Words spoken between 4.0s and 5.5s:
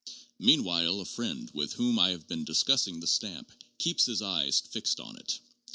his eyes fixed on it.